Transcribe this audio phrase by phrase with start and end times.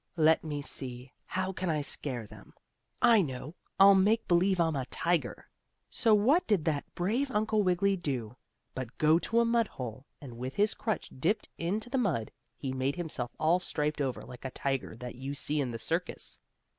[0.17, 2.55] "Let me see, how can I scare them?
[3.03, 5.47] I know, I'll make believe I'm a tiger!"
[5.91, 8.35] So what did that brave Uncle Wiggily do?
[8.73, 12.73] but go to a mud hole, and with his crutch dipped into the mud, he
[12.73, 16.39] made himself all striped over like a tiger that you see in a circus.